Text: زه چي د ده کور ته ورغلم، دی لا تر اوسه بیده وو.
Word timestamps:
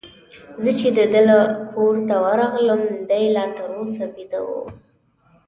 زه 0.63 0.71
چي 0.79 0.87
د 0.97 0.99
ده 1.13 1.21
کور 1.73 1.95
ته 2.07 2.15
ورغلم، 2.25 2.81
دی 3.09 3.25
لا 3.35 3.45
تر 3.57 3.69
اوسه 3.77 4.03
بیده 4.13 4.39
وو. 4.47 4.61